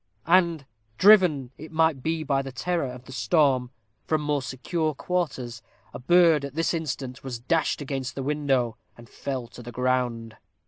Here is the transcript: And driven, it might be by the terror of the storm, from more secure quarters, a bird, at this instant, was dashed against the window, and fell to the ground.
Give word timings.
And 0.25 0.65
driven, 0.97 1.51
it 1.59 1.71
might 1.71 2.01
be 2.01 2.23
by 2.23 2.41
the 2.41 2.51
terror 2.51 2.91
of 2.91 3.05
the 3.05 3.11
storm, 3.11 3.69
from 4.07 4.21
more 4.21 4.41
secure 4.41 4.95
quarters, 4.95 5.61
a 5.93 5.99
bird, 5.99 6.43
at 6.43 6.55
this 6.55 6.73
instant, 6.73 7.23
was 7.23 7.37
dashed 7.39 7.81
against 7.81 8.15
the 8.15 8.23
window, 8.23 8.77
and 8.97 9.07
fell 9.07 9.45
to 9.49 9.61
the 9.61 9.71
ground. 9.71 10.37